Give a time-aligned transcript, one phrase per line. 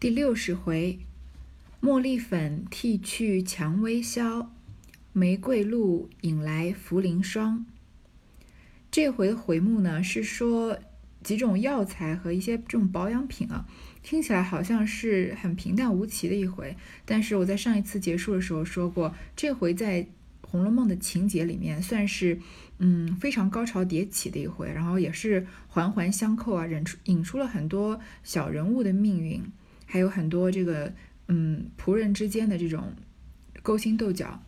[0.00, 0.98] 第六十回，
[1.82, 4.50] 茉莉粉剃去蔷薇消，
[5.12, 7.66] 玫瑰露引来茯苓霜。
[8.90, 10.78] 这回的回目呢，是说
[11.22, 13.66] 几种药材和一些这种保养品啊，
[14.02, 16.74] 听起来好像是很平淡无奇的一回。
[17.04, 20.02] 但是我在上一次结束的时候说过，这回在
[20.40, 22.40] 《红楼梦》的情节里面，算是
[22.78, 29.44] 嗯非常高潮迭起的一回，然后也是环环相扣啊，引出引出了很多小人物的命运。
[29.90, 30.92] 还有很多这个
[31.26, 32.94] 嗯仆人之间的这种
[33.60, 34.40] 勾心斗角。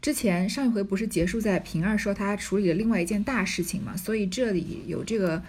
[0.00, 5.42] 之前上一回不是结束在平儿说他处理了另外一件大事情嘛，所以这里有这个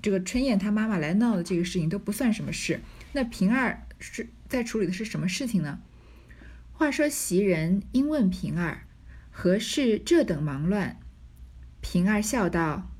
[0.00, 2.80] 这个春燕她妈妈来闹的这个事情都不算什么事。
[3.12, 5.80] 那平儿是在处理的是什么事情呢？
[6.72, 8.82] 话说袭人因问平儿
[9.30, 11.00] 何事这等忙乱，
[11.80, 12.90] 平儿笑道：“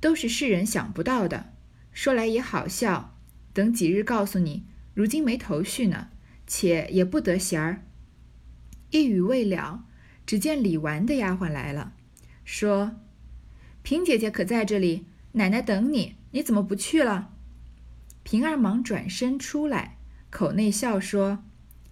[0.00, 1.52] 都是世人想不到的，
[1.92, 3.16] 说来也好笑。”
[3.52, 4.64] 等几日告诉你，
[4.94, 6.08] 如今没头绪呢，
[6.46, 7.84] 且也不得闲儿。
[8.90, 9.84] 一语未了，
[10.24, 11.92] 只见李纨的丫鬟来了，
[12.44, 12.96] 说
[13.82, 15.06] ：“平姐姐可在这里？
[15.32, 17.30] 奶奶等你，你怎么不去了？”
[18.22, 19.96] 平儿忙转身出来，
[20.30, 21.42] 口内笑说：“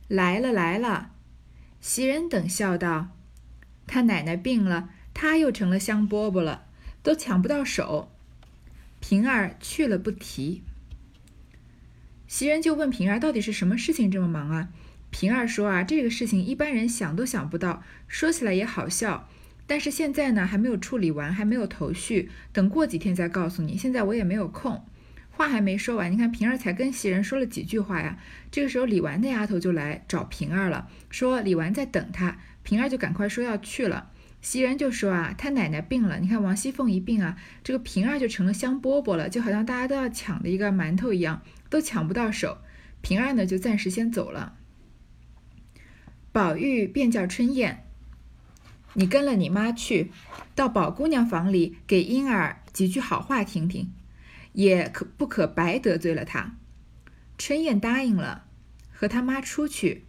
[0.08, 1.12] 来了来了。”
[1.80, 3.11] 袭人等笑道
[3.86, 6.66] ：“他奶奶病了，他又成了香饽饽了，
[7.02, 8.11] 都抢不到手。”
[9.00, 10.62] 平儿去了不提。
[12.28, 14.68] 袭人就问平儿：“到底是什么事情这么忙啊？”
[15.10, 19.26] 平儿说：“啊，这个事情一般人想都想不到，说起来也好笑。
[19.66, 23.78] 但是现在呢，还没有处理完，还没有头绪，等过几天再告诉你。
[23.78, 24.84] 现在我也没有空。”
[25.30, 28.18] 话还没说完，你看平儿才跟袭人说了几句话呀。
[28.50, 32.38] 这个时候，李纨的丫头就来找平儿了，说李纨在等她。
[32.62, 34.10] 平儿就赶快说要去了。
[34.41, 42.56] 袭人就说：“啊，他奶奶病了，你看王熙凤一病啊，这个平儿就成了香饽饽了，就好像大家都要抢的一个馒头一样。”都抢不到手，
[43.03, 44.56] 平儿呢就暂时先走了。
[46.33, 47.84] 宝玉便叫春燕
[48.95, 50.11] ：“你跟了你妈去，
[50.55, 53.92] 到宝姑娘房里给婴儿几句好话听听，
[54.55, 56.57] 也可不可白得罪了她。”
[57.36, 58.46] 春燕答应了，
[58.91, 60.07] 和他妈出去。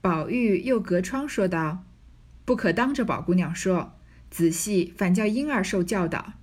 [0.00, 1.83] 宝玉又隔窗说道
[2.44, 3.98] ：“不可当着宝姑娘说，
[4.30, 6.34] 仔细反叫婴儿受教导。”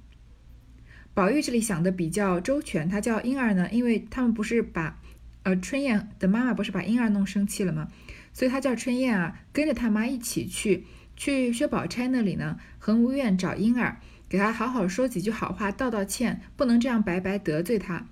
[1.14, 5.00] 宝玉这里想的比较周全，他叫婴儿呢，因为他们不是把，
[5.44, 7.90] 呃，春燕的妈妈不是把婴儿弄生气了吗？
[8.32, 10.86] 所以他叫春燕啊，跟着他妈一起去，
[11.18, 18.08] 去薛宝钗那里呢，恒无怨找婴儿，给他好好说几句好话，道道歉，不能这样白白得罪他。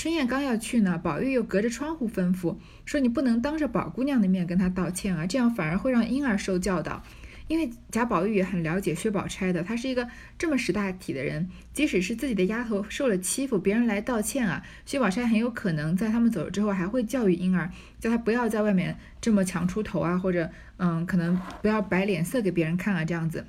[0.00, 2.56] 春燕刚要去呢，宝玉又隔着窗户吩咐
[2.86, 7.04] 说：“你不能当着宝姑娘的面跟她道歉啊，这样反而会让婴儿受教导。”
[7.48, 23.44] 因为贾宝玉也很了解薛宝钗的，他是一个这么识大体的人，即使是自己的丫头受了欺负，别人来道歉啊，薛宝钗很有可能在他们走了之后，还会教育婴儿，叫他不要在外面这么强出头啊，或者嗯，可能不要摆脸色给别人看啊，这样子。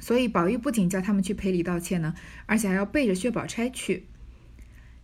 [0.00, 2.14] 所以宝玉不仅叫他们去赔礼道歉呢，
[2.46, 4.06] 而且还要背着薛宝钗去。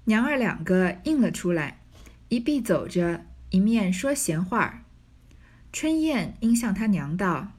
[0.08, 1.82] 娘儿两个应了出来，
[2.30, 4.84] 一臂走着，一面说闲话。
[5.70, 7.52] 春燕应向他娘道。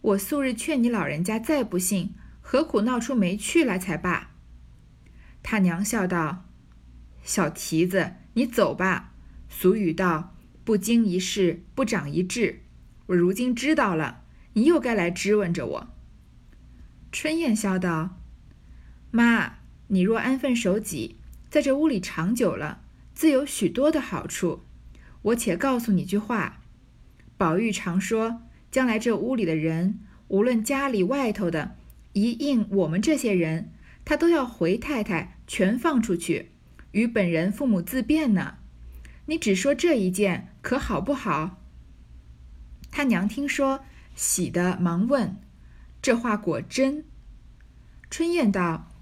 [0.00, 4.30] 我素日劝你老人家再不信，何苦闹出没趣来才罢？
[5.42, 6.44] 他娘笑道
[7.24, 9.14] ：“小蹄子，你走吧。
[9.48, 12.60] 俗语道，不经一事不长一智。
[13.06, 15.88] 我如今知道了，你又该来质问着我。”
[17.10, 18.20] 春燕笑道
[19.10, 19.54] ：“妈，
[19.88, 21.17] 你若安分守己，
[21.50, 22.82] 在这屋里长久了，
[23.14, 24.64] 自有许多的好处。
[25.22, 26.60] 我且告诉你句话，
[27.36, 29.98] 宝玉常说。”将来这屋里的人，
[30.28, 31.78] 无论家里外头的，
[32.12, 33.72] 一应我们这些人，
[34.04, 36.50] 他都要回太太全放出去，
[36.90, 38.58] 与本人父母自便呢。
[39.24, 41.62] 你只说这一件，可好不好？
[42.90, 45.40] 他娘听说，喜的忙问
[46.02, 47.06] ：“这话果真？”
[48.10, 48.92] 春燕道：“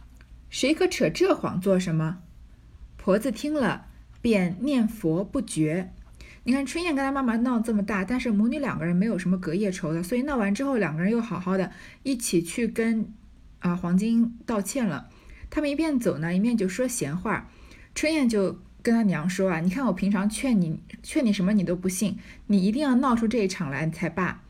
[0.48, 2.22] 谁可扯这谎做什么？”
[3.06, 3.86] 婆子听了，
[4.20, 5.92] 便念佛不绝。
[6.42, 11.70] 你看春燕跟她妈妈闹这么大，但是母女两个人没有什么隔夜仇的，所以闹完之后，两个人又好好的
[12.02, 13.14] 一起去跟
[13.60, 15.08] 啊黄金道歉了。
[15.48, 17.48] 他们一边走呢，一面就说闲话。
[17.94, 22.18] 春燕就跟她娘说啊，你看我平常劝你劝你什么你都不信，
[22.48, 24.42] 你一定要闹出这一场来才罢。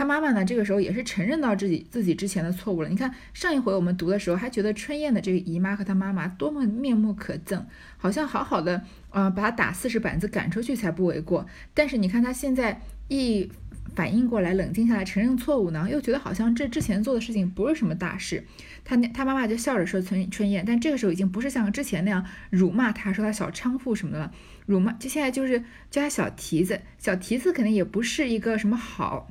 [0.00, 2.88] 他妈妈呢，这个时候也是承认到自己自己之前的错误了。
[2.88, 7.62] 你看上一回我们读的时候，还觉得春燕的这个姨妈和她妈妈多么面目可憎，
[7.98, 11.46] 好像好好的，呃，把她打四十板子赶出去才不为过。
[11.74, 13.46] 但是你看她现在一
[13.94, 18.42] 反应过来，冷静下来，承认错误呢，又觉得好像这之前做的事情不是什么大事。
[18.82, 24.32] 他他妈妈就笑着说：“春春燕。”但这个时候已经不是像之前那样辱骂他，说他小娼妇什么的了。
[24.64, 29.28] 辱骂就现在就是叫他小蹄子，小蹄子肯定也不是一个什么好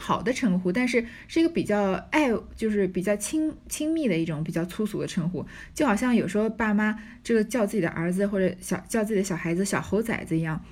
[0.00, 10.64] 好的称呼，但是是一个比较爱，就是比较亲亲密的一种比较粗俗的称呼，就好像有时候爸妈这个叫自己的儿子或者小叫自己的小孩子小猴崽子一样，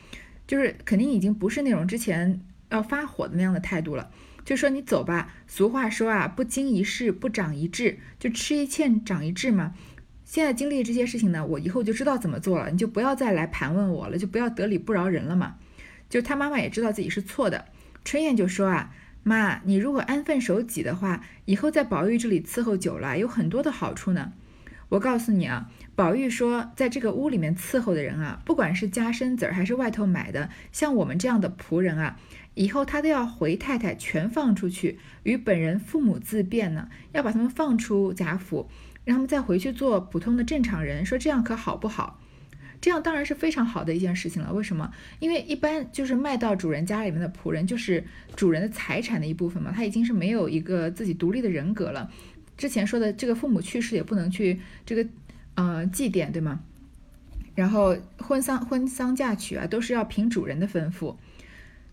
[0.47, 2.41] 就是肯定已经不是那种之前
[2.71, 4.11] 要发火的那样的态度了。
[4.45, 9.75] 就说你走吧，俗话说啊，不经一事不长一智，就吃一堑长一智嘛。
[10.25, 15.57] 现在经历这些事情呢，我以后就知道怎么做了，你就不要再来盘问我了，就不要得理不饶人了嘛。
[16.09, 17.67] 就他妈妈也知道自己是错的，
[18.05, 24.33] 春燕就说啊，妈，你如果安分守己的话，以后在宝玉这里伺候久了，有很多的好处呢。
[24.91, 32.19] 我告诉你啊，宝玉说，在这个屋里面伺候的人啊，不管是家生子儿还是外头买的，像我们这样的仆人啊。
[32.55, 38.69] 以后他都要回太太全放出去，与本人父母自便呢，要把他们放出贾府，
[39.05, 41.05] 让他们再回去做普通的正常人。
[41.05, 42.19] 说这样可好不好？
[42.81, 44.53] 这样当然是非常好的一件事情了。
[44.53, 44.91] 为什么？
[45.19, 48.05] 因为一般就是卖到主人家里面的仆人，就是
[48.37, 52.11] 主人的财产的一部分嘛，他已经是没有一个自己独立的人格了。
[52.57, 55.07] 之前说的这个父母去世也不能去这个
[55.55, 56.61] 呃祭奠，对吗？
[57.55, 61.17] 然后婚丧婚丧嫁娶啊，都是要凭主人的吩咐，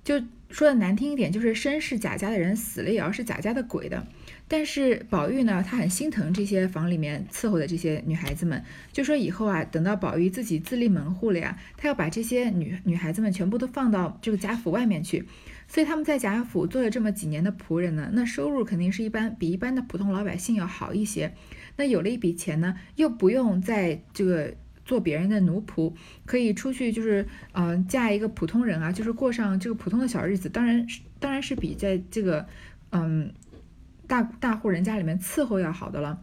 [0.03, 0.21] 就。
[0.51, 4.05] 说的难听一点，就是生是贾家的人，死了也要是贾家的鬼的。
[4.47, 15.25] 但是宝玉呢，他很心疼这些房里面伺候的这些女孩子们，就说以后啊，等到宝玉自己自立门户了呀，他要把这些女女孩子们全部都放到这个贾府外面去。
[15.67, 21.33] 所以他们在贾府做了这么几年的仆人呢，那收入肯定是一般比一般的普通老百姓要好一些。
[21.77, 24.53] 那有了一笔钱呢，又不用在这个。
[24.85, 25.91] 做别人的奴仆，
[26.27, 30.47] 可以出去，就是，嗯，嫁一个普通人啊，就是过上这个普通的小日子。
[30.47, 30.85] 当然，
[31.19, 32.45] 当然是比在这个，
[32.91, 33.33] 嗯，
[34.07, 36.21] 大大户人家里面伺候要好的了。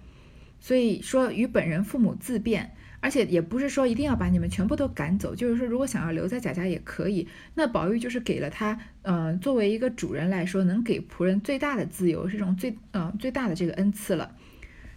[0.61, 7.27] 所以说，与本人父母自便，而且也不是说一定要把你们全部都赶走，就是说，如果想要留在贾家也可以。
[7.55, 14.35] 那宝玉就是给了他，嗯，作为一个主人来说，能给仆人最大的自由，是种最，嗯，最大的这个恩赐了。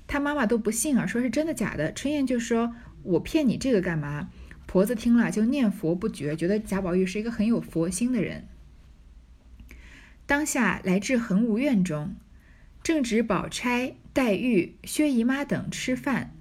[0.07, 1.91] 他妈妈都不信啊，说是真的假的。
[1.93, 2.75] 春燕就说。
[3.05, 4.31] 我骗你这个干嘛？
[4.65, 8.47] 婆子听了就念佛不绝，觉得贾宝玉是一个很有佛心的人。
[10.25, 12.15] 当下来至恒芜院中，
[12.85, 16.35] 正值宝钗、黛玉、薛姨妈等吃饭，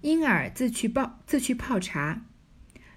[0.00, 2.24] 莺儿自去泡自去泡茶。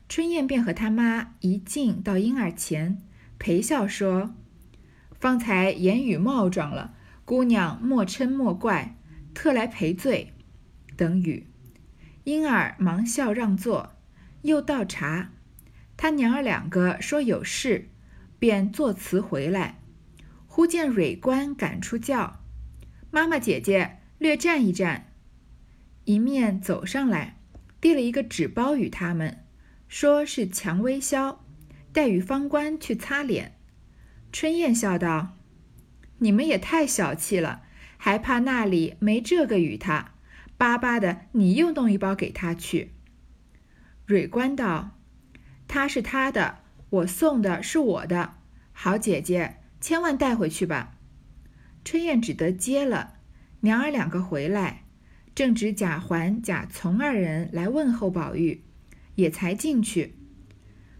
[0.07, 3.01] 春燕便和他妈一进到婴儿前，
[3.37, 4.33] 陪笑说
[5.19, 6.93] ：“方才言语冒撞了，
[7.25, 8.95] 姑娘莫嗔莫怪，
[9.33, 10.31] 特来赔罪。”
[10.95, 11.47] 等语。
[12.23, 13.97] 莺儿忙笑让座，
[14.43, 15.31] 又倒茶。
[15.97, 17.89] 他娘儿两个说有事，
[18.39, 19.81] 便作辞回来。
[20.47, 22.39] 忽见蕊官赶出轿，
[23.15, 25.13] 妈妈姐姐略站一站，
[26.03, 27.37] 一面走上来，
[27.79, 29.45] 递了一个纸包与他们，
[29.87, 31.45] 说是蔷薇消，
[31.93, 33.55] 待与方官去擦脸。
[34.33, 35.37] 春燕笑道
[36.19, 37.61] ：“你们也太小气了，
[37.95, 40.15] 还怕那里没这个与他。”
[40.59, 42.91] 巴巴的，你又弄一包给他去。
[44.05, 44.99] 蕊官道
[45.69, 46.57] ：“他是他的，
[46.89, 48.33] 我送的是我的。
[48.73, 50.91] 好姐姐，千万带回去吧。”
[51.85, 53.13] 春燕只得接了。
[53.61, 54.83] 娘儿两个回来，
[55.33, 58.63] 正值贾环、贾从二人来问候宝玉，
[59.15, 60.15] 也才进去。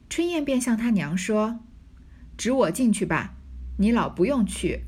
[0.10, 1.60] 春燕便向他娘说
[2.38, 3.34] ：“指我进去吧，
[3.80, 4.86] 你老不用去。”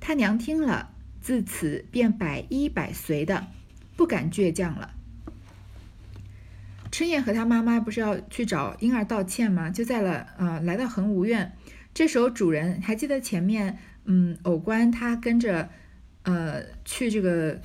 [0.00, 3.48] 他娘听了，自此便百依百随的。
[3.96, 4.94] 不敢倔强了。
[6.92, 9.70] 春燕和她妈妈不是要去找婴儿道歉吗？
[9.70, 11.56] 就在了，呃，来到恒芜院。
[11.92, 15.68] 这时候主人还记得前面，嗯，偶官他跟着，
[16.24, 17.60] 呃，去这个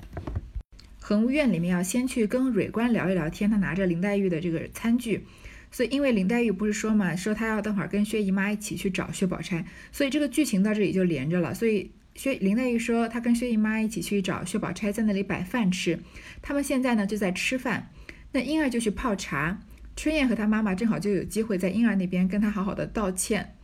[0.99, 3.49] 恒务院里面要先去跟蕊官聊一聊天。
[3.49, 5.25] 他拿着林黛玉的这个餐具，
[5.71, 11.53] 所以因为林黛玉不是说嘛，说她要等会儿跟薛姨妈一起去找薛宝钗，所以这个剧情到这里就连着了。
[11.53, 11.91] 所以。
[12.15, 15.97] 薛林黛玉说，她跟薛姨妈一起去找薛宝钗，在那里摆饭吃。
[16.43, 17.89] 他们现在呢就在吃饭，
[18.33, 19.59] 那婴儿就去泡茶。
[19.95, 23.55] 春燕和她妈妈正好就有机会在婴儿那边跟她好好的道歉。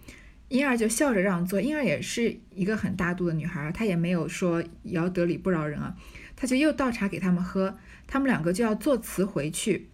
[0.50, 1.62] 婴儿就笑着让座。
[1.62, 5.96] 婴儿也是一个很大度的女孩，她也没有说要得理不饶人啊，
[6.36, 7.78] 她就又倒茶给他们喝。
[8.08, 9.90] 他们两个就要作辞回去。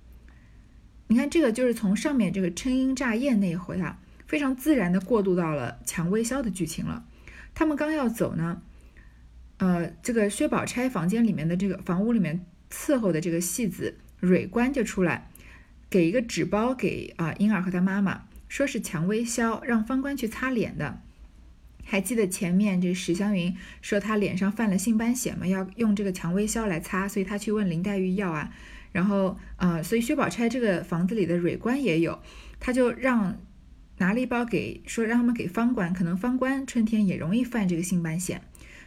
[1.07, 7.05] 你看，这个就是从上面这个称音乍燕那一回啊，非常自然的过渡到了蔷薇消的剧情了。
[7.53, 8.61] 他们刚要走呢，
[9.57, 15.29] 呃，这个薛宝钗房间里面的这个房屋里面伺候的这个戏子蕊官就出来，
[15.89, 18.23] 给一个纸包给啊婴儿和他妈妈，
[18.55, 21.01] 说是蔷薇消，让方官去擦脸的。
[21.83, 28.53] 还记得前面这史湘云说她脸上犯了性斑癣嘛，要用这个蔷薇消来擦，所以她去问林黛玉要啊。
[28.93, 32.17] 然后，呃，所以薛宝钗这个房子里的蕊官也有，
[32.57, 33.37] 他就让
[33.97, 38.37] 拿了一包给说让他们给方官，可能方官春天也容易犯这个性斑癣。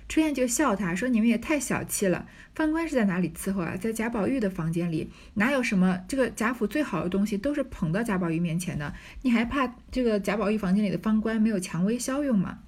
[0.08, 3.76] 春燕就笑他说：“你们也太小气了，方官是在哪里伺候啊？
[3.76, 8.94] 在贾宝玉的房间里，哪有什么这个贾府最好的东西都是捧到贾宝玉面前的？
[9.22, 12.60] 你还怕这个贾宝玉房间里的方官没有蔷薇效用吗？”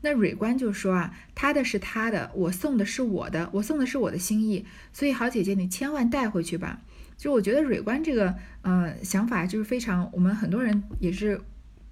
[0.00, 6.80] 那蕊官就说啊，他的是他的，我送的是我的，我送的是我的心意，所以好姐姐你千万带回去吧。
[7.16, 11.40] 就我觉得蕊官这个，呃，想法就是非常，我们很多人也是，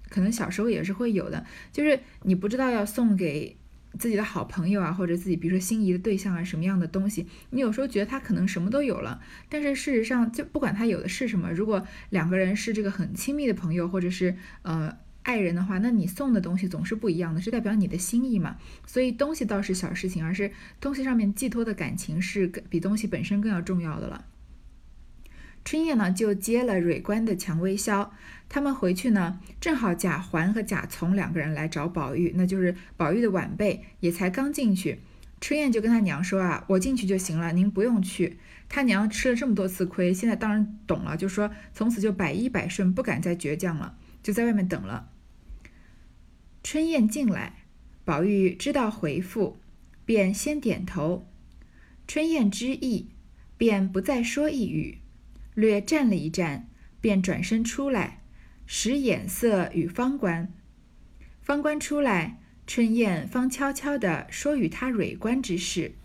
[0.09, 3.57] 可能小时候也是会有的，就是你不知道要送给
[3.97, 14.97] 自己的好朋友啊，或者自己比如说心仪的对象啊什么样的东西，你有时候觉得他可能什么都有了，但是事实上就不管他有的是什么，如果两个人是这个很亲密的朋友，或者是呃。
[15.23, 18.55] 爱人的话，那你送的东西总是不一样的，是代表你的心意嘛？
[18.85, 24.23] 所以东西倒是小事情，而是东西上面寄托的感情是比东西本身更要重要的了。
[25.65, 28.13] 春夜呢就接了蕊官的蔷薇销，
[28.49, 34.99] 他们回去呢正好贾环和贾从两个人来找宝玉，那就是宝玉的晚辈，也才刚进去。
[35.39, 38.39] 春燕就跟他娘说啊，我进去就行了，您不用去。
[38.69, 45.09] 他娘吃了这么多次亏，现在当然懂了，就说从此就百依百顺，不敢再倔强了，就在外面等了。
[46.63, 47.65] 春燕进来，
[48.03, 49.57] 宝玉知道回复，
[50.05, 51.27] 便先点头。
[52.07, 53.09] 春燕知意，
[53.57, 54.97] 便不再说一语，
[55.53, 56.67] 略站了一站，
[56.99, 58.21] 便转身出来，
[58.67, 60.53] 使眼色与方官。
[61.41, 65.95] 方官出来，春燕方悄悄地说与他蕊官之事，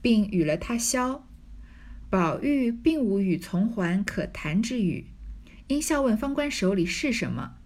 [0.00, 1.28] 并与了他消。
[2.10, 5.08] 宝玉并无与从环可谈之语，
[5.66, 7.56] 因笑问方官手里是什么。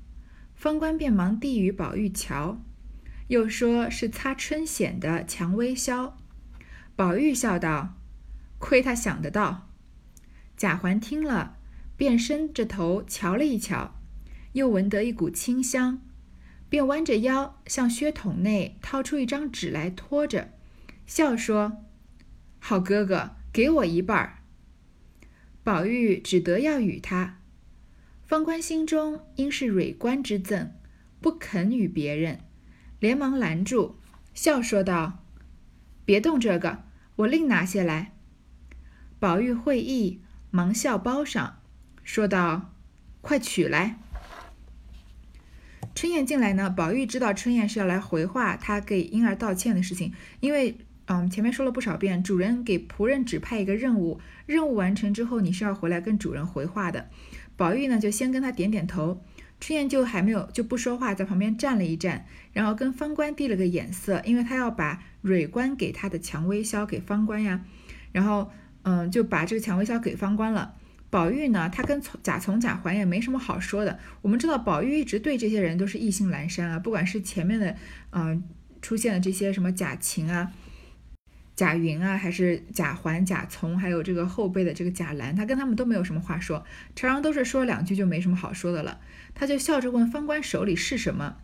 [0.56, 2.60] 方官便忙递与宝玉瞧，
[3.28, 6.18] 又说是擦春癣的蔷薇销。
[6.96, 7.94] 宝玉笑道
[8.58, 9.70] ：“亏他想得到。”
[10.56, 11.58] 贾环听了，
[11.96, 14.01] 便伸着头瞧了一瞧，
[14.52, 16.00] 又闻得一股清香，
[16.68, 20.50] 便弯着腰向靴筒内掏出一张纸来托着，
[21.06, 21.84] 笑说
[22.58, 24.38] ：“好哥哥，给我一半。”
[25.64, 27.38] 宝玉只得要与他。
[28.24, 30.72] 方官心中应是蕊官之赠，
[31.20, 32.40] 不肯与别人，
[32.98, 33.96] 连忙拦住，
[34.34, 35.24] 笑说道
[36.04, 36.84] ：“别动这个，
[37.16, 38.12] 我另拿些来。”
[39.20, 41.60] 宝玉会意，忙笑包上，
[42.02, 42.74] 说道
[43.20, 43.98] ：“快取来。”
[45.94, 57.08] 春燕进来呢，宝玉知道春燕是要来回话他给婴儿道歉的事情，因为嗯前面说了不少遍，主人给仆人指派一个任务，任务完成之后你是要回来跟主人回话的。
[57.56, 59.22] 宝玉呢，就先跟他点点头，
[59.60, 67.60] 春燕就还没有就不说话，在旁边站了一站，然后跟方官递了个眼色，因为他要把蕊官给他的蔷薇销给方官呀，
[68.12, 68.50] 然后
[68.82, 70.74] 嗯，就把这个蔷薇销给方官了。
[71.12, 73.98] 宝玉呢，他跟从贾从、贾环也没什么好说的。
[74.22, 77.76] 我们知道，宝玉一直对这些人都是意兴阑珊啊，不管是前面的
[78.12, 78.42] 嗯
[78.80, 80.50] 出现的这些什么贾芹啊。
[81.54, 86.64] 贾云啊，还是贾环、贾从，还有这个后辈的这个贾兰，他跟他们都没有什么话说，
[86.96, 88.98] 常常都是说两句就没什么好说的了。
[89.34, 91.36] 他就笑着问方官手里是什么？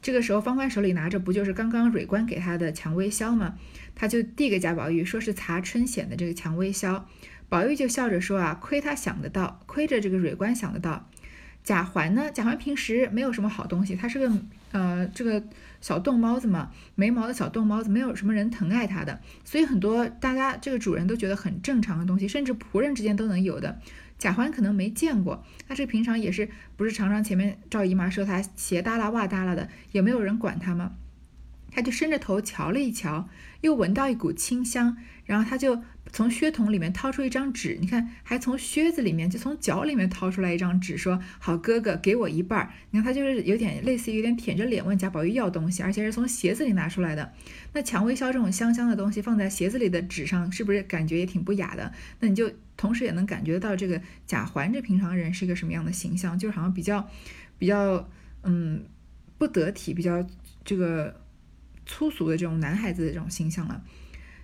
[0.00, 3.56] 这个时候方官手里拿着不就是刚刚蕊官给他的蔷薇销吗？
[3.94, 7.06] 他就递给贾宝玉，说是查春显的这个蔷薇销。
[7.50, 11.06] 宝玉就笑着说啊，亏他想得到，亏着这个蕊官想得到。
[11.62, 12.30] 贾环呢？
[12.32, 14.32] 贾环平时没有什么好东西，他是个
[14.72, 15.42] 呃这个
[15.82, 23.78] 小冻猫子嘛，没毛的小冻猫子，没有什么人疼爱他的，所以很多大家这个主人都觉得很正常的东西，甚至仆人之间都能有的，
[24.16, 25.44] 贾环可能没见过。
[25.68, 30.92] 他这平常也是不是常常前面赵姨妈说他鞋耷拉袜耷拉的，也没有人管他吗？
[31.72, 33.28] 他就伸着头瞧了一瞧，
[33.60, 35.82] 又闻到一股清香，然后他就。
[36.12, 47.32] 从靴筒里面掏出一张纸，你看，还从靴子里面，就从脚里面掏出来一张纸，说：“好哥哥，给我一半。”你看，他就是有点类似于有点舔着脸问贾宝玉要东西，而且是从鞋子里拿出来的。
[47.72, 51.92] 那蔷薇销这种香香的东西放在鞋子里的纸上，是不是感觉也挺不雅的？
[52.18, 57.08] 那你就同时也能感觉到这个贾环这平常人是一个什么样的形象，就是好像比较
[57.58, 58.08] 比较
[58.42, 58.84] 嗯
[59.38, 60.26] 不得体，比较
[60.64, 61.20] 这个
[61.86, 63.82] 粗俗的这种男孩子的这种形象了。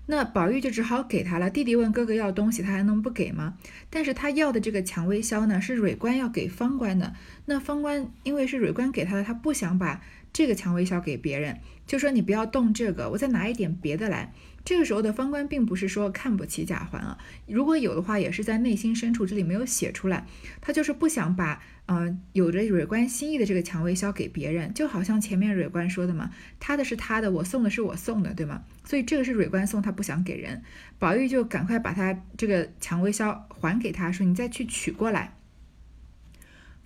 [0.06, 1.50] 那宝玉就只好给他了。
[1.50, 3.58] 弟弟问哥哥要东西，他还能不给吗？
[3.90, 7.14] 但是他要的这个蔷薇销呢，是蕊官要给方官的。
[7.46, 14.32] 那方官因为是蕊官给他的，他不想把这个蔷薇销给别人，就说你不要动这个，我再拿一点别的来。
[14.64, 20.26] 这个时候的方官并不是说看不起贾环啊，如果有的话，也是在内心深处这里没有写出来，
[20.60, 28.64] 他就是不想把嗯有着蕊官心意的这个蔷薇销给别人，就好像前面蕊官说的嘛，他的是他的，我送的是我送的，对吗？
[28.84, 30.62] 所以这个是蕊官送，他不想给人，
[30.98, 35.36] 宝玉就赶快把他这个蔷薇销还给他，说你再去取过来。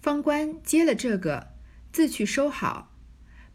[0.03, 1.49] 方官接了这个，
[1.93, 2.93] 自去收好，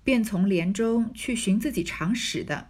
[0.03, 2.69] 便从帘中去寻自己常使的。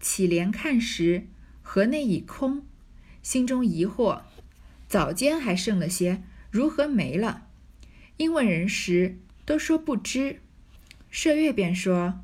[0.00, 1.26] 起帘看时，
[1.62, 2.62] 盒内已空，
[3.22, 4.20] 心中疑惑：
[4.86, 7.45] 早间还剩了些，如何没了？
[8.16, 10.40] 因问人时，都说不知。
[11.12, 12.20] 麝月便说：“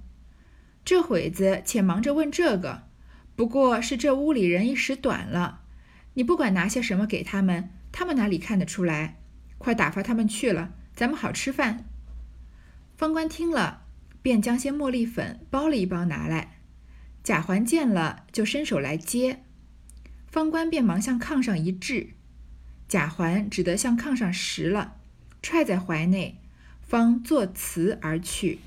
[0.85, 2.85] 这会子且忙着问这个，
[3.37, 5.61] 不过是这屋里人一时短了。
[6.15, 9.19] 你不管拿些什么给他们，他们哪里看得出来？
[9.59, 11.85] 快打发他们去了，咱们好吃饭。”
[12.97, 13.83] 方官听了，
[14.21, 16.59] 便将些茉莉粉包了一包拿来。
[17.23, 19.45] 贾环见了，就伸手来接，
[20.27, 22.15] 方官便忙向炕上一掷，
[22.89, 24.97] 贾环只得向炕上拾了，
[25.43, 26.39] 揣在怀内，
[26.81, 28.61] 方作辞而去。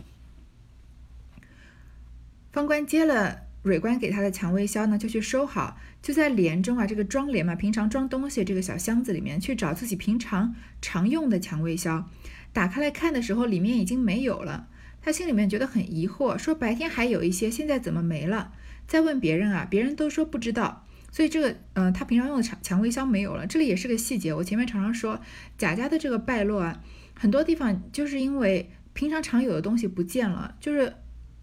[2.52, 12.10] 方官接了蕊官给他的蔷薇销呢，就去收好，就在帘中啊，这个装帘嘛，平常装东西这个小箱子里面去找自己平常常用的蔷薇销，
[12.54, 14.68] 打开来看的时候，里面已经没有了。
[15.02, 18.54] 他心里面觉得很疑惑，说白天还有一些，现在怎么没了？
[18.88, 20.85] 再问别人啊，别人都说不知道。
[21.16, 23.48] 所以这个，嗯，他平常用的蔷蔷薇香没有了。
[23.48, 24.34] 这里也是个细节。
[24.34, 25.22] 我前面常常说
[25.58, 30.94] 贾家的这个败落啊，很多地方就是因为平常常有的东西不见了，就是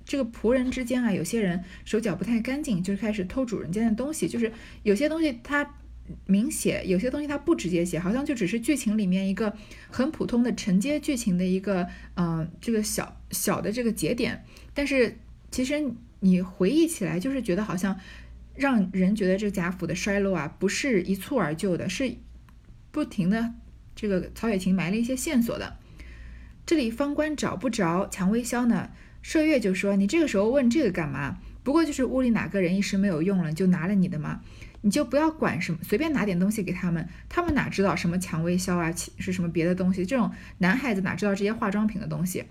[0.05, 4.29] 这个仆人之间啊，有些人手脚不太干净，就开始偷主人家的东西。
[4.29, 4.53] 就是
[4.83, 5.75] 有些东西他。
[6.27, 9.57] 明写有些东西它不直接写，好像就只是剧情里面一个
[9.89, 11.87] 很普通的承接剧情的一个，
[12.17, 14.45] 嗯，这个小小的这个节点。
[14.75, 15.17] 但是
[15.53, 15.81] 其实
[16.19, 17.99] 你回忆起来，就是觉得好像
[18.55, 22.17] 让人觉得这个贾府的衰落啊，不是一蹴而就的，是
[22.91, 23.55] 不停的
[23.95, 25.77] 这个曹雪芹埋了一些线索的。
[26.65, 28.91] 这里方官找不着蔷薇销呢，
[29.25, 31.39] 麝月就说：“你这个时候问这个干嘛？
[31.63, 34.41] 不过就是屋里哪个人一时没有用了，就拿了你的嘛。”
[34.85, 40.05] 你就不要管什么，随便拿点东西给他们，他们哪知道什么蔷薇销啊，是什么别的东西？
[40.05, 42.45] 这种男孩子哪知道这些化妆品的东西？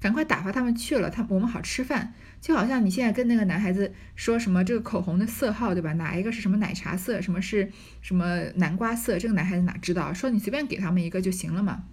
[0.00, 2.14] 赶快打发他们去了，他我们好吃饭。
[2.40, 5.92] 就好像你现在跟那个男孩子说什么这个口红的色号，对吧？
[5.94, 9.18] 哪一个是什么奶茶色，什么是什么南瓜色？
[9.18, 10.14] 这个男孩子哪知道？
[10.14, 11.84] 说你随便给他们一个就行了嘛。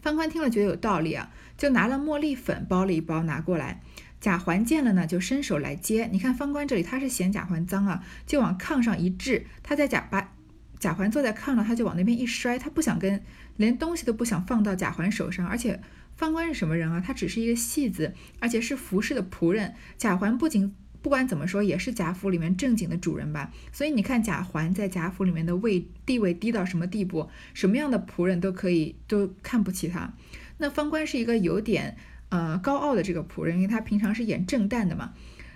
[0.00, 3.82] 方宽听了觉得有道理啊，就拿了茉莉粉包了一包拿过来。
[4.18, 6.08] 贾环见了呢，就伸手来接。
[6.10, 9.46] 你看方官这里，他是嫌贾环脏啊，就往炕上一掷。
[9.62, 10.32] 他在贾把
[10.78, 12.58] 贾环坐在炕上，他就往那边一摔。
[12.58, 13.22] 他不想跟，
[13.56, 15.46] 连东西都不想放到贾环手上。
[15.46, 15.80] 而且
[16.16, 17.02] 方官是什么人啊？
[17.04, 19.74] 他只是一个戏子，而且是服侍的仆人。
[19.96, 23.52] 贾环不仅不管怎么说，也是贾府里面正经的主人吧。
[23.72, 27.28] 所以你看贾环在贾府里面的位地位低到什么地步？
[27.54, 30.14] 什么样的仆人都可以都看不起他。
[30.58, 31.96] 那方官是一个有点。
[32.28, 35.14] 呃，高傲的这个仆人，因为他平常是演正旦的嘛，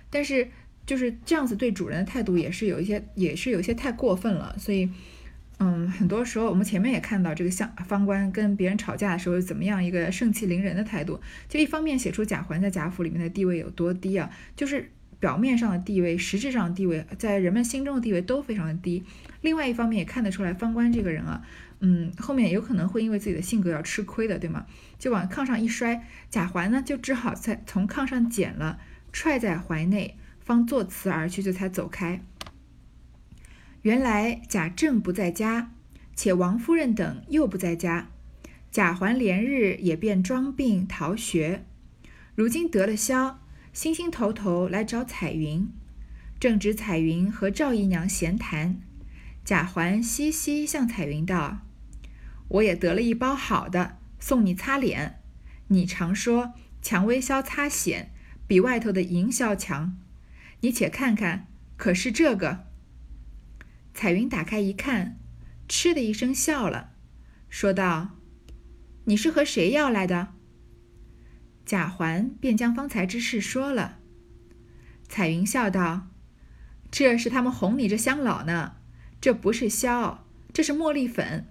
[0.09, 0.49] 但是
[0.87, 4.55] 就是这样子对主人的态度也是有一些，也是有些太过分了。
[4.57, 4.89] 所以，
[5.63, 11.21] 嗯，很多时候我们前面也看到这个相方官跟别人吵架的时候怎么样一个盛气凌人的态度，
[11.51, 19.05] 就一方面写出贾环在贾府里面的地位有多低啊，就是表面上的地位，实质上的地位，在人们心中的地位都非常的低。
[19.43, 21.43] 另外一方面也看得出来，方官这个人啊。
[21.81, 24.65] 嗯，后面有可能会因为自己的性格要吃亏的，对吗？
[24.99, 28.79] 就往炕上一摔，贾环呢就只好在从炕上捡了，
[29.13, 32.23] 揣在怀内，方作辞而去，这才走开。
[33.83, 35.73] 原来贾政不在家，
[36.15, 38.11] 且王夫人等又不在家，
[38.71, 41.65] 贾环连日也便装病逃学，
[42.35, 43.39] 如今得了消，
[43.73, 45.67] 心心头头来找彩云，
[46.39, 48.83] 正值彩云和赵姨娘闲谈，
[49.47, 51.61] 贾环嘻嘻向彩云道。
[52.49, 55.21] 我也得了一包好的，送你擦脸。
[55.69, 58.09] 你常说蔷薇消擦癣
[58.47, 59.97] 比外头的银销强，
[60.61, 61.47] 你且看看，
[61.79, 62.67] 可是这个？
[63.93, 65.19] 彩云打开一看，
[65.69, 66.93] 嗤的一声笑了，
[67.49, 68.19] 说道
[69.05, 70.35] ：“你是和谁要来的？”
[71.67, 73.99] 贾环便将方才之事说了。
[75.09, 76.09] 彩云笑道
[76.91, 78.77] ：“这是他们哄你这乡老呢，
[79.21, 81.47] 这不是销，这是茉莉粉。”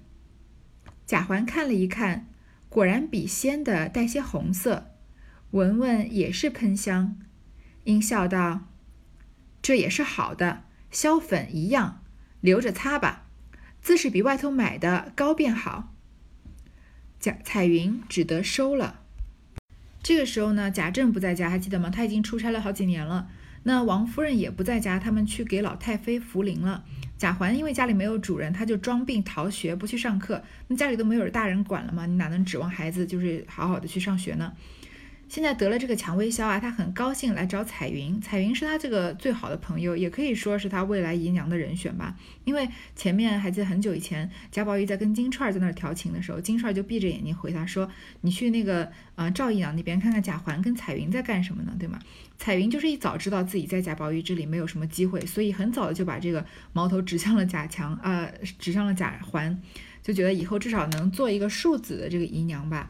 [1.06, 2.28] 贾环看了一看，
[2.67, 4.91] 果然比鲜的带些红色，
[5.52, 7.17] 闻闻也是喷香，
[7.84, 8.67] 因笑道
[9.62, 12.04] ：“这也是好的，消粉一样，
[12.41, 13.25] 留着擦吧，
[13.82, 15.93] 自是比外头买的高便好。”
[17.19, 19.02] 贾彩云只得收了。
[20.02, 21.89] 这个时候呢，贾政不在家，还记得吗？
[21.89, 23.30] 他已经出差了好几年了。
[23.63, 26.86] 那王夫人也不在家，他们去给老太妃扶灵了。
[27.17, 30.41] 贾环因为家里没有主人，他就装病逃学，不去上课。
[30.69, 34.54] 那家里都没有大人管了嘛，你哪能指望孩子就是好好的去上学呢？
[35.29, 38.19] 现在得了这个蔷薇硝啊，他很高兴来找彩云。
[38.19, 42.17] 彩云是他这个最好的朋友，也可以说是他未来姨娘的人选吧。
[42.45, 47.87] 因为前面还记得很久以前，贾宝玉在跟金钏儿在那儿调情的时候，金钏儿就闭着眼睛回答说
[48.21, 51.75] ：“你去那个呃赵姨娘那边看看贾环跟彩云在干什么呢？
[51.77, 51.99] 对吗？”
[52.39, 59.61] 彩云就是一早知道自己在贾宝玉这里没有什么机会，所以很早的就把这个矛头指向了贾强啊，指向了贾环，
[60.01, 62.89] 就觉得以后至少能做一个庶子的这个姨娘吧。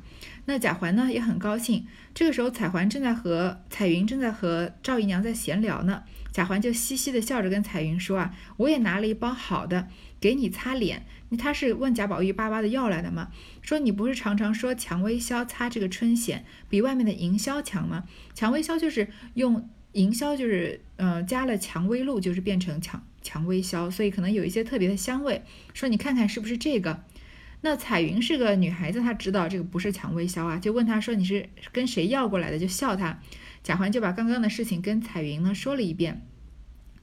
[0.50, 1.86] 那贾环呢也很高兴。
[2.16, 6.02] 这个时候，彩环正在和彩云正在和赵姨娘在闲聊呢。
[6.32, 9.88] 贾环就嘻嘻的笑着跟彩云说：“啊，我也拿了一包好的
[10.20, 11.06] 给你擦脸。
[11.38, 13.30] 他是问贾宝玉巴巴的要来的吗？
[13.62, 18.06] 说你不是常常说蔷薇消擦这个春痫比外面的银消强吗？
[18.34, 25.44] 蔷薇消就是用银消，就是呃加了蔷薇露，就是变成蔷蔷薇消，所以可能有一些特别的香味。
[25.76, 27.04] 说你看看是不是这个？”
[27.62, 33.20] 那彩云是个女孩子，她知道这个不是蔷薇硝啊，就问她说：“你是跟谁要过来的？”就笑她。
[33.64, 36.26] 贾环就把刚刚的事情跟彩云呢说了一遍。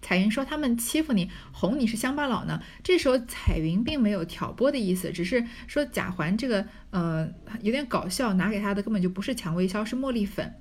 [0.00, 7.28] 彩云说：“他们欺负你，哄你是乡巴佬呢。”这时候彩云并没有挑拨的意思，只是说贾环这个呃
[7.60, 10.54] 有点搞笑，拿给他的根本就不是蔷薇硝，是茉莉粉。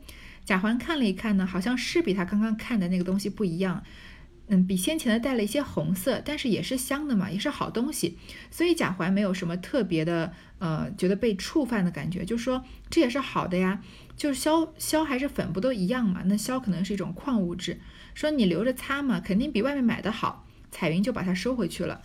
[0.44, 3.84] 贾环看了一看呢，好像是比他刚刚看的那个东西不一样。
[4.48, 8.18] 嗯，比先前的带了一些红色，但是也是香的嘛，也是好东西，
[8.52, 13.82] 所以贾环没有什么特别的，呃，觉得被触犯的感觉，就说这也是好的呀，
[14.16, 16.22] 就是硝硝还是粉不都一样嘛？
[16.26, 17.80] 那硝可能是一种矿物质，
[18.14, 20.46] 说你留着擦嘛，肯定比外面买的好。
[20.70, 22.02] 彩云就把它收回去了。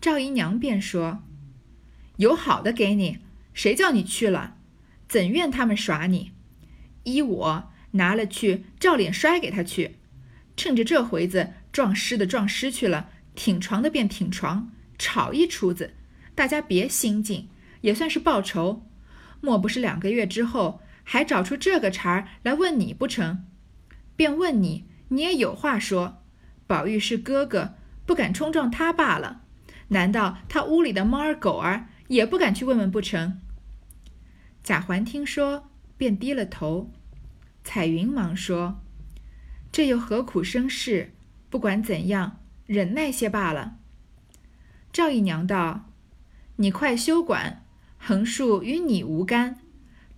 [0.00, 1.22] 赵姨娘便说
[2.18, 3.18] ：“有好的给你，
[3.54, 4.56] 谁叫你去了？
[5.08, 6.32] 怎怨他们耍你？
[7.04, 9.96] 依我拿了去，照脸摔给他去。”
[10.56, 15.94] 趁着这回子撞尸的撞尸去了，挺床的便挺床，吵一出子，
[16.34, 17.48] 大家别心静，
[17.82, 18.86] 也算是报仇。
[19.42, 23.44] 莫不是两个月之后还找出这个茬儿来问你不成？
[24.16, 26.22] 便问你，你也有话说。
[26.66, 27.74] 宝玉是哥哥，
[28.06, 29.42] 不敢冲撞他罢了。
[29.88, 33.40] 难道他屋里的猫儿狗儿也不敢去问问不成？
[34.64, 36.90] 贾环听说，便低了头。
[37.62, 38.82] 彩云忙说。
[39.76, 41.12] 这又何苦生事？
[41.50, 43.76] 不管怎样，忍耐些罢了。
[44.90, 45.90] 赵姨娘道
[46.56, 47.62] ：“你快休管，
[47.98, 49.58] 横竖与你无干。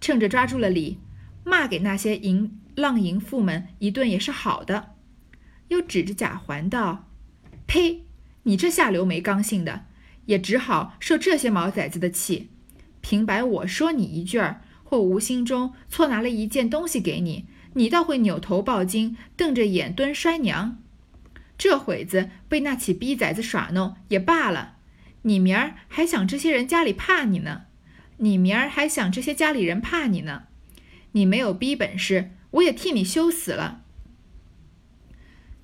[0.01, 1.01] 趁着抓住了李，
[1.42, 4.94] 骂给那些淫浪淫妇们一顿也是好的。”
[5.66, 7.09] 又指着贾环道
[7.66, 8.05] ：“呸！
[8.44, 9.87] 你这下流没刚性的，
[10.27, 12.51] 也只好受这些毛崽子的气。
[13.01, 20.79] 平白我说你一句儿，或无心中错拿了一件东西给你。”你倒会扭头抱金，瞪着眼蹲摔娘。
[21.57, 24.77] 这会子被那起逼崽子耍弄也罢了，
[25.23, 27.63] 你明儿还想这些人家里怕你呢？
[28.19, 30.45] 你明儿还想这些家里人怕你呢？
[31.13, 33.83] 你没有逼本事，我也替你羞死了。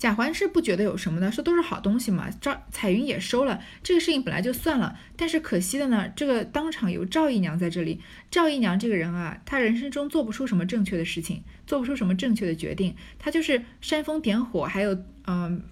[0.04, 2.28] 贾环是不觉得有什么的，说都是好东西嘛。
[2.38, 4.98] 赵彩云也收了，这个事情本来就算了。
[5.16, 8.02] 但是可惜的呢，这个当场有赵姨娘在这里。
[8.30, 12.94] 赵姨娘这个人啊，她人生中做不出什么正确的事情，做不出什么正确的决定。
[13.18, 14.94] 她就是煽风点火，还有
[15.26, 15.62] 嗯，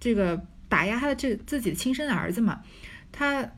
[0.00, 2.62] 这个打压她的这自己的亲生儿子嘛。
[3.12, 3.48] 她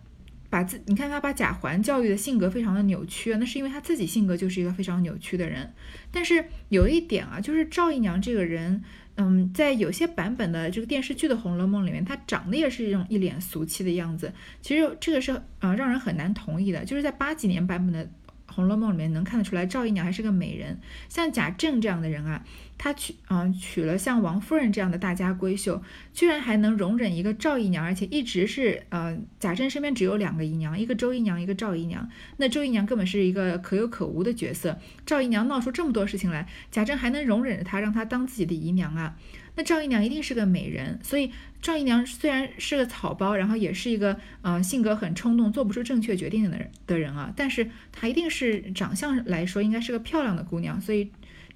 [0.50, 5.72] 把自你看她把贾环教育的性格非常的扭曲，那是因为她自己性格就是一个非常扭曲的人。
[6.12, 8.84] 但是有一点啊，就是赵姨娘这个人。
[9.20, 14.32] 嗯，在有些版本的这个电视剧的《红楼梦》里面，他长得也是一种一脸俗气的样子。
[14.62, 16.84] 其实这个是呃让人很难同意的。
[16.84, 18.04] 就是在八几年版本的
[18.48, 20.80] 《红楼梦》里面，能看得出来赵姨娘还是个美人。
[21.08, 22.44] 像贾政这样的人啊。
[22.80, 25.82] 他娶嗯娶了像王夫人这样的大家闺秀，
[26.14, 32.08] 居然还能容忍一个赵姨娘，而且一直是呃贾政身边只有两个姨娘，一个周姨娘，一个赵姨娘。
[32.36, 39.16] 那周姨娘根本是一个可有可无的角色，赵姨娘闹出这么多事情来，贾政还能容忍着她，让她当自己的姨娘啊？
[39.58, 51.10] 那赵姨娘一定是个美人，所以赵姨娘虽然是个草包，然后也是一个呃性格很冲动、做不出正确决定的人的人啊，但是她一定是长相来说应该是个漂亮的姑娘，所以。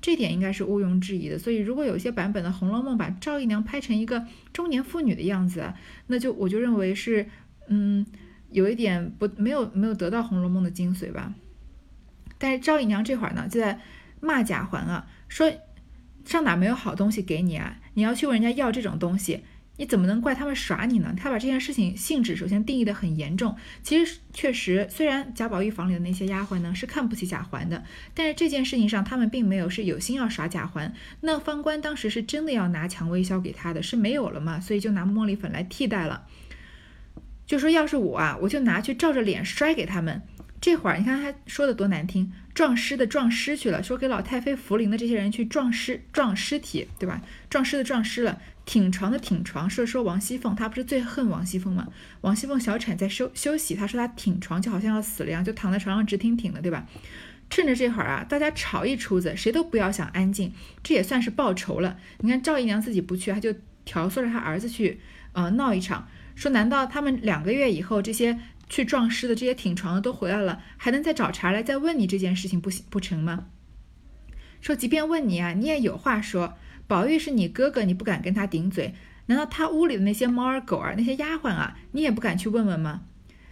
[0.04, 5.72] 这点应该是毋庸置疑的，所以如果有些版本的《红楼梦》把赵姨娘拍成一个中年妇女的样子，
[6.08, 7.24] 那就我就认为是，
[7.68, 8.04] 嗯，
[8.50, 11.32] 有一点不没有没有得到《红楼梦》的精髓吧。
[12.36, 13.78] 但是赵姨娘这会儿呢，就在
[14.20, 15.48] 骂贾环啊，说
[16.24, 17.78] 上哪没有好东西给你啊？
[17.94, 19.42] 你要去问人家要这种东西，
[19.76, 21.14] 你怎么能怪他们耍你呢？
[21.18, 23.56] 他把这件事情性质首先定义的很严重。
[23.82, 27.82] 其实确实，虽然贾宝玉房里的那些丫鬟呢是看不起贾环的，
[28.14, 30.94] 但是这件事情上他们并没有是有心要耍贾环。
[31.20, 34.60] 那方官当时是真的要拿蔷薇销给他的，是没有了嘛？
[34.60, 36.26] 所以就拿茉莉粉来替代了。
[37.44, 40.22] 就说要是我啊，我就拿去照着脸摔给他们。
[40.62, 47.20] 这会儿你看他说的多难听，撞尸的撞尸去了，说给老太妃扶灵的这些人去撞尸撞尸体，对吧？
[47.50, 48.40] 撞尸的撞尸了。
[48.64, 51.88] 挺床的挺床，是说王熙凤，她不是最恨王熙凤吗？
[52.20, 56.86] 王熙凤小产在休休息，她说她挺床就好像要死了一样，就躺在床上直挺挺的，对吧？
[57.50, 60.52] 趁着这会儿啊，大家吵一出子，谁都不要想安静，
[60.84, 61.98] 这也算是报仇了。
[62.20, 63.52] 你看赵姨娘自己不去，她就
[63.84, 65.00] 调唆着她儿子去，
[65.32, 66.06] 呃，闹一场。
[66.34, 68.38] 说难道他们两个月以后，这些
[68.72, 73.48] 去撞尸的这些挺床的都回来了，还能再找茬来再问你这件事情不行不成吗？
[74.62, 76.54] 说即便问你啊，你也有话说。
[76.86, 78.94] 宝玉是你哥哥，你不敢跟他顶嘴？
[79.26, 83.02] 难道他屋里的那些猫儿狗儿、那些丫鬟啊，你也不敢去问问吗？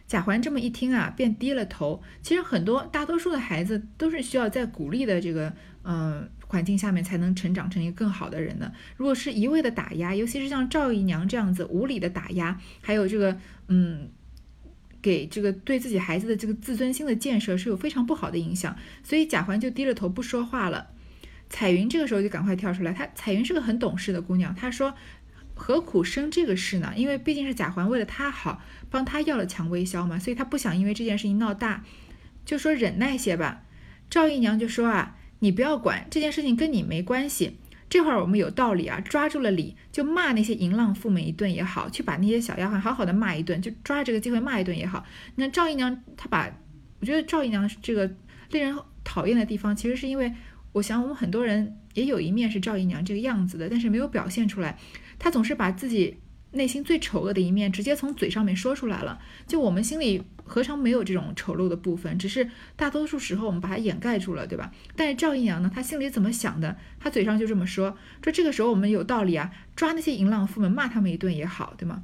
[0.07, 2.03] 贾环这么一听啊，便低了头。
[2.23, 5.53] 其实很多大多数的孩子都是需要在鼓励的这个
[5.83, 8.73] 嗯环境下面才能成长成一个更好的人的。
[8.97, 14.09] 如果是一味的打压，尤其是像赵姨娘这样子无理的打压，还有这个嗯
[15.03, 18.77] 给这个对自己孩子的这个自尊心的建设是有非常不好的影响。
[19.03, 20.89] 所以贾环就低着头不说话了。
[21.49, 24.95] 彩云这个时候就赶快跳出来，她彩云是个很懂事的姑娘，她说
[25.55, 26.93] ：“何苦生这个事呢？
[26.95, 31.85] 因为毕竟是贾环为了她好，帮她要了蔷薇销嘛，所以她不想因为这件事情闹大，
[32.45, 33.63] 就说忍耐些吧。”
[34.11, 37.59] 赵姨娘就说：“啊，你不要管这件事情，跟你没关系。
[37.91, 45.05] 这会儿我们有道理啊，抓住了理，就骂那些淫浪妇们一顿也好，去把那些小丫鬟好好的骂一顿，就抓着这个机会骂一顿也好。
[45.35, 46.51] 那赵姨娘她把，
[47.01, 48.11] 我觉得赵姨娘这个
[48.51, 48.75] 令人
[49.05, 50.33] 讨厌的地方，其实是因为。”
[50.73, 54.79] 我想，我们很多人也有一面是赵姨娘这个样子的，但是没有表现出来。
[55.19, 56.17] 她总是把自己
[56.53, 59.21] 内心最丑恶的一面直接从嘴上面说出来了。
[59.49, 62.19] 就我们心里何尝没有这种丑陋的部分？
[62.19, 64.73] 只是大多数时候我们把它掩盖住了，对吧？
[64.97, 66.77] 但是赵姨娘呢，她心里怎么想的？
[66.99, 72.03] 她嘴上就这么说，说这个时候我们有道理啊，抓那些淫浪妇们，骂他们一顿也好，对吗？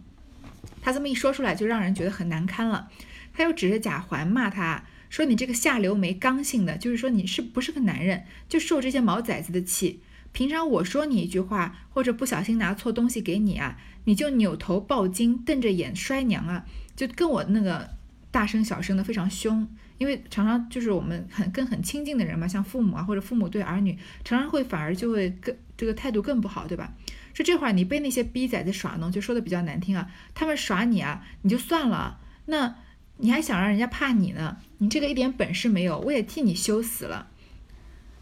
[0.81, 2.89] 她这么一说出来，就让人觉得很难堪了。
[3.35, 4.85] 她又指着贾环骂他。
[5.09, 10.01] 说你这个下流没刚性的，就是说你是不是个男人，就受这些毛崽子的气。
[10.33, 17.96] 平常我说你一句话，或者不小心拿错东西给你啊，你就扭头抱金，瞪着眼摔娘啊，就跟我那个
[18.31, 19.69] 大声小声的非常凶。
[19.99, 26.93] 因为常常就是我们很跟很亲近的人嘛，像父母啊或者父母对儿女，常常会反而就会更这个态度更不好，对吧？
[27.33, 32.77] 说这会儿你被那些逼崽子耍弄，就说的比较难听啊，他们耍你啊，你就算了，那。
[33.19, 34.59] 你还想让人家怕你呢？
[34.77, 37.29] 你这个一点本事没有，我也替你羞死了。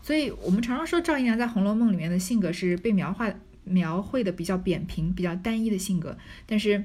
[0.03, 3.29] 所以，我们常常说赵姨娘在《红楼梦》里面的性格是被描画
[3.65, 6.85] 描绘的比较扁平、比较单一的性格，但是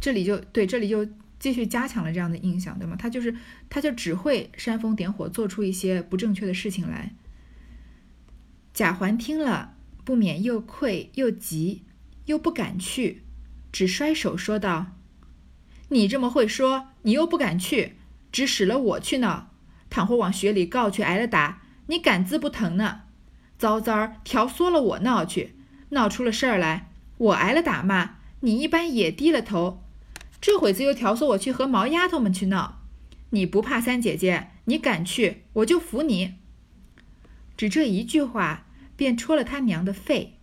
[0.00, 1.06] 这里就对这里就
[1.38, 2.96] 继续加强了这样的印象，对吗？
[2.98, 3.34] 他就是
[3.70, 7.14] 他就只会煽风点火，做出一些不正确的事情来。
[8.74, 9.74] 贾环听了，
[10.04, 11.82] 不免又愧又急，
[12.26, 13.22] 又不敢去，
[13.72, 14.86] 只摔手说道。
[15.88, 17.94] 你这么会说，你又不敢去，
[18.30, 19.50] 只使了我去闹。
[19.90, 23.02] 倘或往学里告去，挨了打，你敢滋不疼呢？
[23.58, 25.54] 糟糟儿调唆了我闹去，
[25.90, 29.82] 闹出了事儿来，我挨了打骂，你一般也低了头。
[30.40, 32.82] 这会子又调唆我去和毛丫头们去闹，
[33.30, 36.34] 你不怕三姐姐，你敢去，我就服你。
[37.56, 40.38] 只这一句话，便戳了他娘的肺，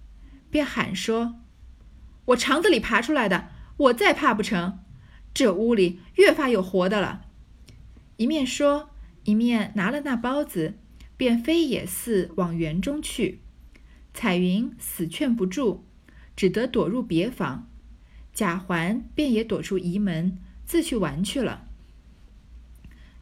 [0.49, 1.35] 便喊说
[2.25, 4.79] ：“我肠子里爬出来的，我再怕不成？”
[5.33, 7.25] 这屋里越发有活的了，
[8.17, 8.89] 一面说，
[9.23, 10.77] 一面拿了那包子，
[11.17, 13.41] 便飞也似往园中去。
[14.13, 15.83] 彩云死劝不住，
[16.35, 17.69] 只得躲入别房。
[18.35, 21.63] 贾环便也躲出仪门，自去玩去了。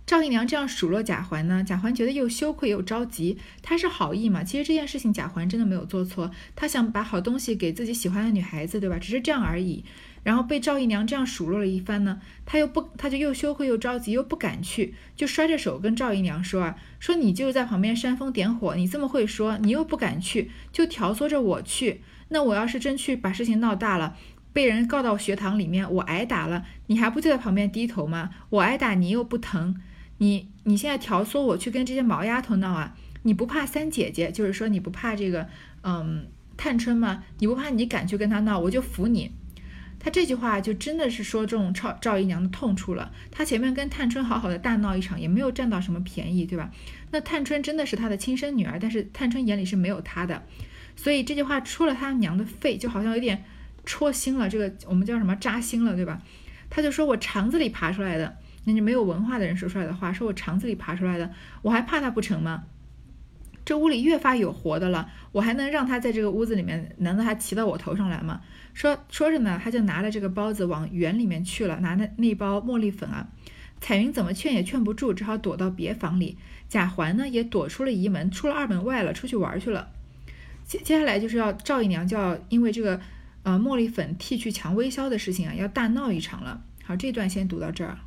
[0.06, 3.38] 赵姨娘这样数落贾环呢，贾环觉得又羞愧又着急。
[3.62, 8.98] 他是好意嘛，其实这件事情贾环真的没有做错，他想把好东西给自己喜欢的女孩子，对吧？
[8.98, 9.86] 只是这样而已。
[10.24, 22.02] 然后被赵姨娘这样数落了一番呢，他又不，他就又羞愧又着急，又不敢去，就摔着手跟赵姨娘说啊，说你就在旁边煽风点火，你这么会说，你又不敢去，就挑唆着我去。
[22.30, 24.18] 那我要是真去把事情闹大了，
[24.54, 28.30] 被人告到学堂里面，我挨打了，你还不就在旁边低头吗？
[28.50, 29.76] 我挨打你又不疼，
[30.20, 32.96] 你你现在挑唆我去跟这些毛丫头闹啊？
[33.24, 35.48] 你不怕三姐姐，就是说你不怕这个
[35.82, 37.24] 嗯探春吗？
[37.40, 39.32] 你不怕你敢去跟她闹，我就服你。
[40.00, 43.14] 他这句话就真的是说中赵赵姨娘的痛处了。
[43.32, 46.70] 他前面跟探春好好的大闹一场，也没有占到什么便宜，对吧？
[47.12, 50.44] 那探春真的是他的亲生女儿，但是探春眼里是没有他的，
[50.98, 53.46] 所以这句话戳了他娘的肺，就好像有点
[53.86, 56.22] 戳心了，这个我们叫什么扎心了，对吧？
[56.70, 62.64] 他就说我肠子里爬出来的，那就没有文化的人说出来的话，说我肠子里爬出来的，我还怕他不成吗？
[63.66, 66.96] 这屋里越发有活的了，我还能让他在这个屋子里面？
[66.98, 68.42] 难道还骑到我头上来吗？
[68.74, 73.30] 说说着呢，他就拿了这个包子往园里面去了，拿那那包茉莉粉啊。
[73.80, 76.38] 彩云怎么劝也劝不住，只好躲到别房里。
[76.68, 79.90] 贾环呢也躲出了仪门，出了二门外了，出去玩去了。
[80.66, 83.00] 接接下来就是要赵姨娘就要因为这个
[83.44, 86.64] 呃茉莉粉替去蔷薇消的事情啊，要大闹一场了。
[86.84, 88.00] 好，这段先读到这儿。